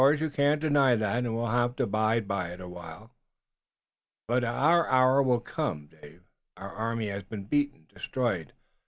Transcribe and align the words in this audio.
You 0.01 0.31
can't 0.31 0.59
deny 0.59 0.95
that, 0.95 1.17
and 1.19 1.35
we'll 1.35 1.45
have 1.45 1.75
to 1.75 1.85
bide 1.85 2.25
a 2.31 2.67
while." 2.67 3.11
"But 4.27 4.41
will 4.41 4.49
our 4.49 4.89
hour 4.89 5.21
ever 5.21 5.39
come, 5.39 5.89
Dave? 5.89 6.23
Our 6.57 6.73
army 6.73 7.09
has 7.09 7.21
been 7.21 7.43
beaten, 7.45 7.85
destroyed. 7.87 8.53